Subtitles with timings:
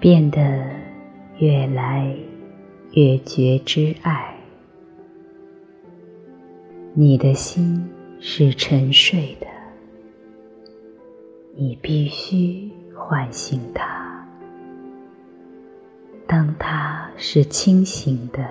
[0.00, 0.40] 变得
[1.36, 2.10] 越来
[2.92, 4.34] 越觉知爱。
[6.94, 7.86] 你的心
[8.18, 9.46] 是沉睡的，
[11.54, 14.26] 你必须唤醒它。
[16.26, 18.42] 当它是清醒的，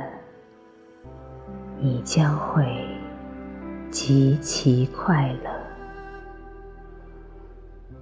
[1.80, 2.64] 你将会
[3.90, 5.50] 极其快乐。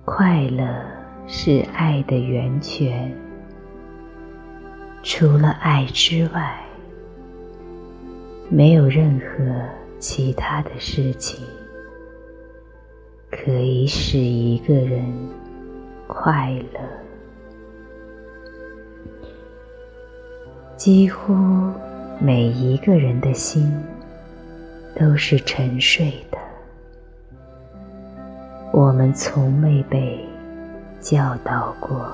[0.04, 0.84] 快乐
[1.28, 3.16] 是爱的源泉，
[5.10, 6.60] 除了爱之外，
[8.50, 9.26] 没有任何
[10.00, 11.40] 其他的事情
[13.32, 15.02] 可以使一个人
[16.08, 16.80] 快乐。
[20.76, 21.34] 几乎
[22.20, 23.74] 每一个人的心
[24.94, 26.38] 都是沉睡的。
[28.74, 30.20] 我们从没被
[31.00, 32.14] 教导过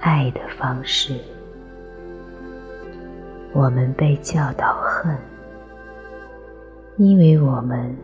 [0.00, 1.14] 爱的方式，
[3.52, 5.16] 我们被教导恨，
[6.96, 7.96] 因为我们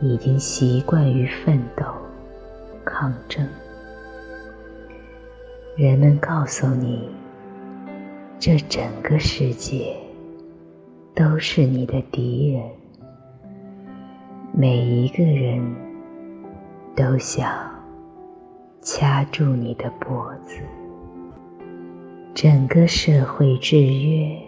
[0.00, 1.84] 已经习惯于奋斗、
[2.84, 3.46] 抗争。
[5.76, 7.08] 人们告诉你，
[8.38, 9.96] 这整个世界
[11.14, 12.62] 都是你的敌人，
[14.52, 15.84] 每一个人。
[16.96, 17.50] 都想
[18.80, 20.60] 掐住你的脖子。
[22.32, 24.38] 整个社会制约，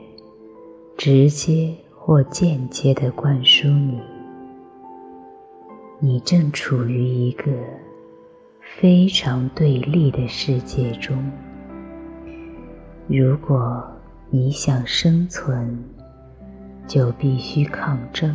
[0.97, 4.00] 直接或间接的灌输你：
[6.00, 7.52] 你正处于一个
[8.78, 11.14] 非常对立的世界中。
[13.06, 13.86] 如果
[14.30, 15.78] 你想生存，
[16.86, 18.34] 就必须抗争，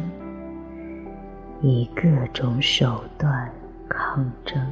[1.61, 3.51] 以各种手段。
[3.89, 4.65] 抗争，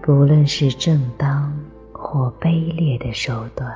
[0.00, 1.52] 不论是正当
[1.92, 3.70] 或卑劣的手段，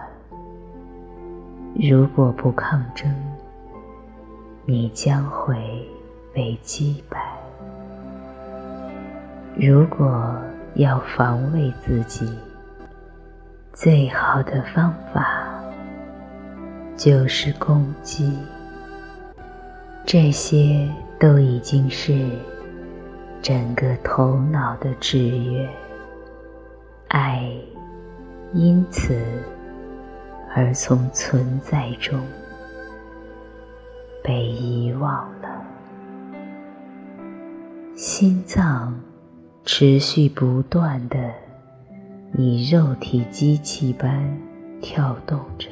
[1.81, 3.09] 如果不抗争，
[4.65, 5.57] 你将会
[6.35, 7.33] 被击败。
[9.55, 10.37] 如果
[10.75, 12.29] 要防卫自己，
[13.73, 15.49] 最好的方法
[16.97, 18.37] 就是攻击。
[20.05, 20.89] 这些
[21.21, 22.27] 都已经是。
[23.41, 25.69] 整个头脑的制约，
[27.07, 27.49] 爱
[28.53, 29.17] 因此
[30.59, 32.19] 而从存在中
[34.25, 35.65] 被遗忘了。
[37.95, 39.01] 心脏
[39.65, 41.33] 持续不断的
[42.37, 44.37] 以肉体机器般
[44.81, 45.69] 跳动着，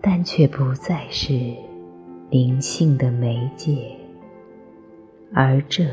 [0.00, 1.54] 但却不再是
[2.30, 3.94] 灵性的媒介。
[5.34, 5.84] 而这，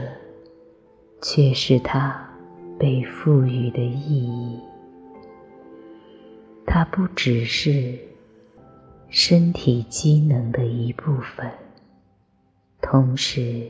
[1.21, 2.25] 却是它
[2.79, 4.57] 被赋予的意义。
[6.73, 7.99] 它不只是
[9.09, 11.51] 身体机能的一部分，
[12.81, 13.67] 同时，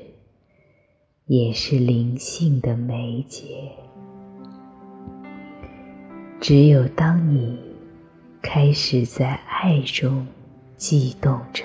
[1.26, 3.72] 也是灵性的媒介。
[6.40, 7.58] 只有当你
[8.40, 10.28] 开始在爱中
[10.78, 11.64] 悸动着，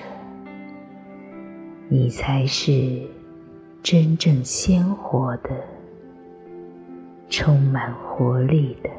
[1.87, 2.99] 你才是。
[3.83, 5.49] 真正鲜活的、
[7.29, 8.89] 充满活力的，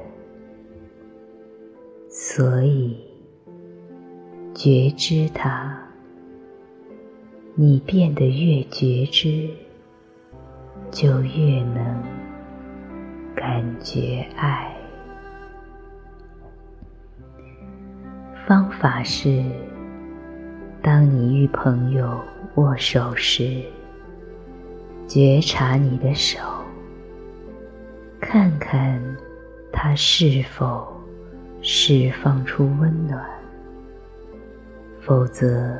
[2.30, 2.94] 所以
[4.54, 5.82] 觉知它。
[7.54, 9.48] 你变得越觉知，
[10.90, 12.02] 就越能
[13.34, 14.76] 感觉爱。
[18.46, 19.42] 方法是：
[20.82, 22.20] 当你与朋友
[22.56, 23.62] 握手时。
[25.06, 26.38] 觉察你的手，
[28.20, 29.02] 看看
[29.72, 30.97] 它是否
[31.70, 33.22] 释放出温暖，
[35.02, 35.76] 否则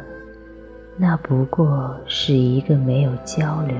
[0.99, 3.75] 那不过是一个没有交流、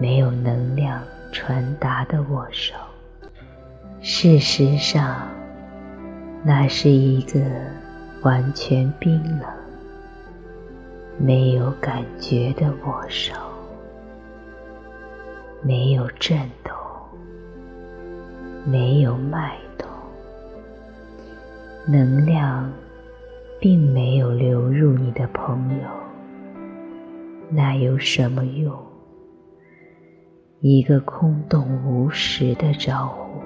[0.00, 1.02] 没有能量
[1.32, 2.76] 传达的握手。
[4.00, 5.26] 事实上，
[6.44, 7.40] 那是一个
[8.22, 9.48] 完全冰冷、
[11.18, 13.34] 没有感觉的握手。
[15.60, 16.72] 没有震动，
[18.64, 19.75] 没有脉动，
[21.88, 22.72] 能量
[23.60, 25.88] 并没有流入你的朋友，
[27.48, 28.76] 那有什么用？
[30.60, 33.40] 一个空洞无实的招呼。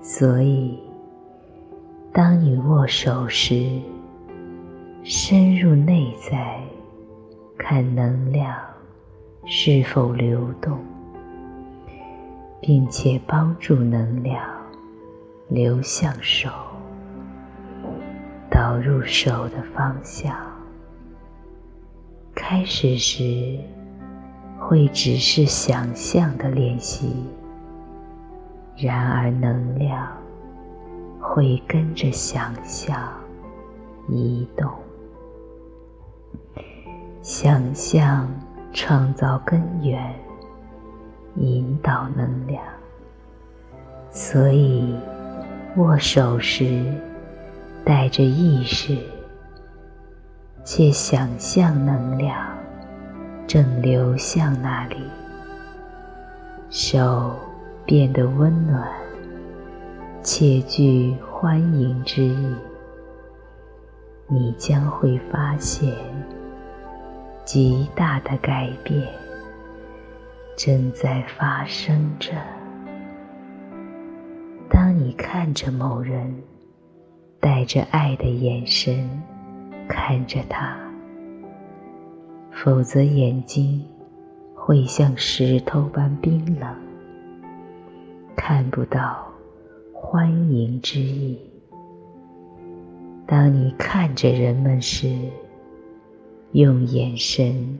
[0.00, 0.78] 所以，
[2.12, 3.80] 当你握手时，
[5.04, 6.58] 深入内在，
[7.56, 8.52] 看能量。
[9.46, 10.78] 是否流动，
[12.62, 14.42] 并且帮助能量
[15.48, 16.50] 流向手，
[18.50, 20.34] 导入手的方向。
[22.34, 23.58] 开始时
[24.58, 27.26] 会只是想象的练习，
[28.76, 30.08] 然而能量
[31.20, 33.12] 会跟着想象
[34.08, 34.70] 移动。
[37.22, 38.28] 想象
[38.72, 40.14] 创造根源，
[41.36, 42.62] 引导能量。
[44.10, 44.94] 所以，
[45.76, 46.84] 握手时
[47.84, 48.96] 带着意识，
[50.62, 52.36] 且想象能量
[53.46, 54.96] 正流向那里，
[56.70, 57.36] 手
[57.84, 58.88] 变得温暖，
[60.22, 62.54] 且具欢迎之意。
[64.28, 65.92] 你将会发现。
[67.44, 69.06] 极大的改变
[70.56, 72.32] 正在发生着。
[74.86, 76.42] 当你看着某人，
[77.40, 79.08] 带着爱的眼神
[79.88, 80.76] 看着他，
[82.52, 83.82] 否则眼睛
[84.54, 86.76] 会像石头般冰冷，
[88.36, 89.26] 看不到
[89.94, 91.40] 欢迎之意。
[93.26, 95.16] 当你看着人们时，
[96.52, 97.78] 用眼神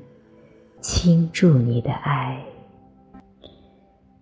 [0.81, 2.43] 倾注你的爱。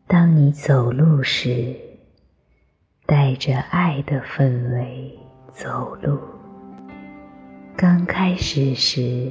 [0.08, 1.76] 当你走路时，
[3.06, 5.18] 带着爱的氛围
[5.52, 6.18] 走路。
[7.76, 9.30] 刚开始时，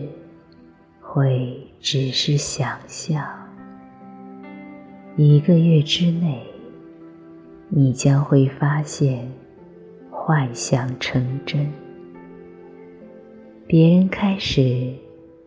[1.02, 3.24] 会只是想象。
[5.16, 6.42] 一个月之内，
[7.70, 9.32] 你将会发现
[10.10, 11.72] 幻想成真。
[13.68, 14.94] 别人开始。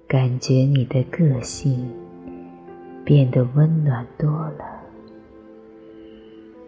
[0.06, 1.91] 感觉你的个性
[3.05, 4.74] 变得温暖多了，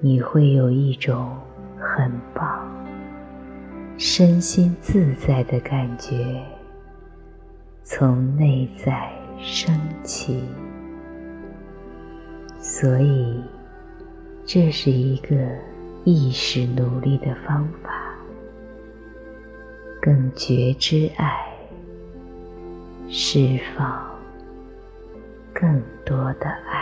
[0.01, 1.37] 你会有一种
[1.79, 2.69] 很棒、
[3.97, 6.43] 身心自在的感觉
[7.83, 9.11] 从内在
[9.41, 10.45] 升起。
[12.59, 13.43] 所以，
[14.45, 15.35] 这是一个
[16.05, 17.91] 意识努力的方法，
[20.03, 21.43] 更觉知爱。
[23.09, 24.05] 释放
[25.55, 26.76] 更多的爱。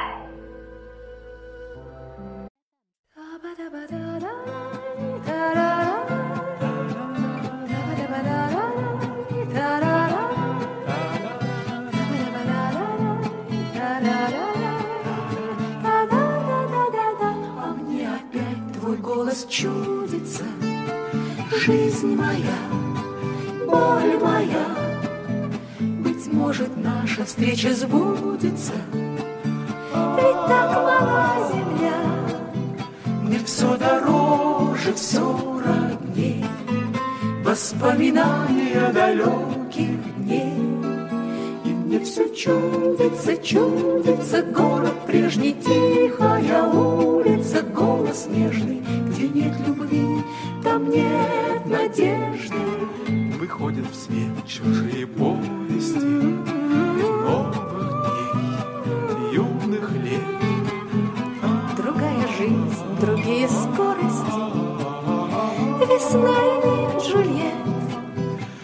[19.35, 20.45] голос чудится,
[21.65, 22.59] жизнь моя,
[23.67, 24.67] боль моя.
[25.79, 28.73] Быть может, наша встреча сбудется,
[29.93, 32.14] ведь так мала земля.
[33.35, 36.45] Мир все дороже, все родней,
[37.45, 40.55] Воспоминания далеких дней.
[41.65, 50.23] И мне все чудится, чудится Город прежний, тихая улица, Голос нежный, где нет любви,
[50.63, 52.44] Там нет надежды.
[63.25, 64.45] Другие скорости.
[65.81, 67.55] Весна или Джульет.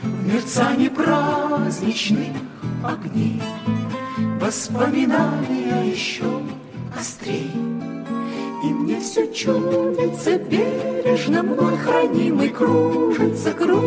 [0.02, 2.36] В мерцании праздничных
[2.84, 3.42] огней.
[4.40, 6.24] Воспоминания еще
[6.98, 7.50] острей
[8.64, 13.79] И мне все чудится бережно Мной хранимый кружится, кружится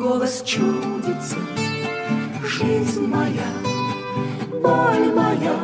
[0.00, 1.36] голос чудится,
[2.44, 3.50] жизнь моя,
[4.62, 5.56] боль моя,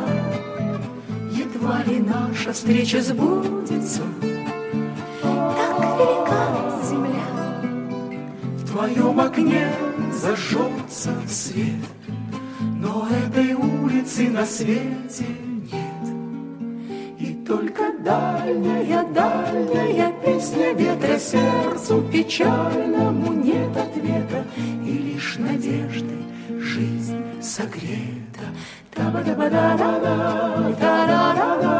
[1.31, 4.01] едва ли наша встреча сбудется.
[5.21, 7.29] Так велика земля,
[8.57, 9.71] в твоем окне
[10.11, 11.85] зажжется свет,
[12.59, 15.25] но этой улицы на свете
[15.71, 16.05] нет.
[17.19, 19.76] И только дальняя, дальняя
[20.47, 24.45] песня ветра сердцу печальному нет ответа,
[24.85, 26.23] и лишь надеждой
[26.59, 28.45] жизнь согрета.
[28.93, 31.76] Та-ба-да-ба-да-да-да, та-да.